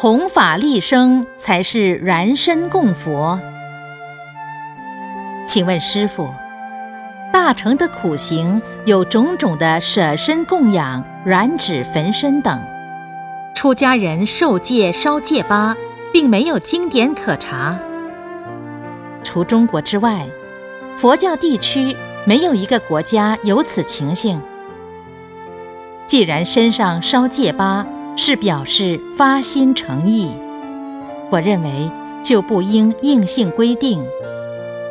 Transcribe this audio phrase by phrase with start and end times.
[0.00, 3.36] 弘法利生才是燃身供佛。
[5.44, 6.32] 请问师傅，
[7.32, 12.62] 大乘的苦行有种种的舍身供养、燃纸焚身等，
[13.56, 15.76] 出家人受戒烧戒疤，
[16.12, 17.76] 并没有经典可查。
[19.24, 20.24] 除中国之外，
[20.96, 24.40] 佛教地区没有一个国家有此情形。
[26.06, 27.84] 既然身上烧戒疤，
[28.20, 30.28] 是表示发心诚意，
[31.30, 31.88] 我认为
[32.20, 34.04] 就不应硬性规定，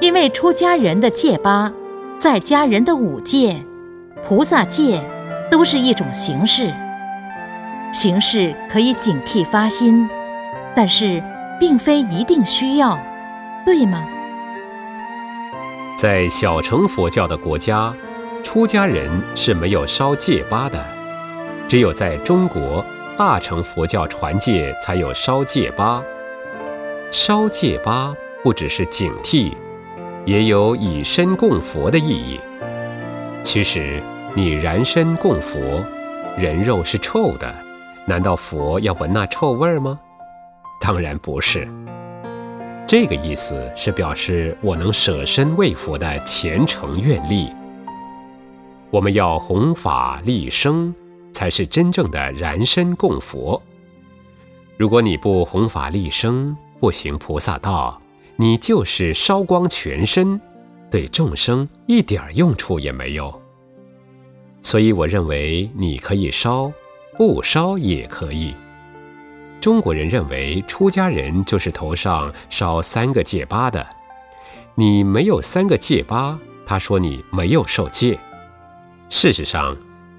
[0.00, 1.72] 因为出家人的戒疤，
[2.16, 3.64] 在家人的五戒、
[4.24, 5.02] 菩萨戒
[5.50, 6.72] 都是一种形式，
[7.92, 10.08] 形式可以警惕发心，
[10.72, 11.20] 但是
[11.58, 12.96] 并非一定需要，
[13.66, 14.06] 对吗？
[15.98, 17.92] 在小乘佛教的国家，
[18.44, 20.84] 出家人是没有烧戒疤的，
[21.66, 22.84] 只有在中国。
[23.18, 26.00] 大乘佛教传戒才有烧戒疤，
[27.10, 29.52] 烧戒疤不只是警惕，
[30.24, 32.38] 也有以身供佛的意义。
[33.42, 34.00] 其实
[34.34, 35.84] 你燃身供佛，
[36.36, 37.52] 人肉是臭的，
[38.06, 39.98] 难道佛要闻那臭味儿吗？
[40.80, 41.66] 当然不是。
[42.86, 47.52] 这个意思是表示我能舍身为佛的虔诚愿力。
[48.90, 50.94] 我们要弘法利生。
[51.38, 53.62] 才是真正的燃身供佛。
[54.76, 58.02] 如果你不弘法利生，不行菩萨道，
[58.34, 60.40] 你就是烧光全身，
[60.90, 63.40] 对众生一点用处也没有。
[64.62, 66.72] 所以我认为你可以烧，
[67.16, 68.52] 不烧也可以。
[69.60, 73.86] 中国人认为出家人就是头上烧三个戒疤的，
[74.74, 76.36] 你没有三个戒疤，
[76.66, 78.18] 他说你没有受戒。
[79.08, 79.76] 事实上。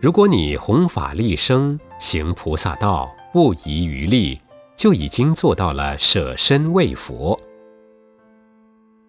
[0.00, 4.40] 如果你弘法利生，行菩萨道，不遗余力，
[4.74, 7.38] 就已经做到了舍身为佛。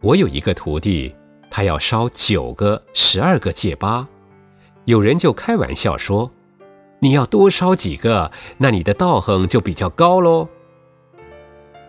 [0.00, 1.12] 我有一个徒弟，
[1.50, 4.06] 他要烧九个、十二个戒疤，
[4.84, 6.30] 有人就开玩笑说
[7.02, 10.46] ：“你要多烧几个，那你的道行就比较高喽。”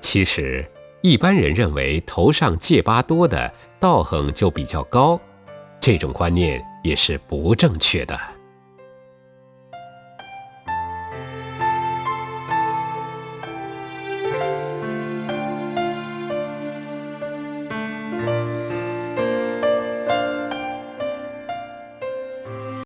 [0.00, 0.64] 其实，
[1.02, 5.18] 一般人认为头上戒疤多的道行就比较高，
[5.80, 8.16] 这种观念也是不正确的。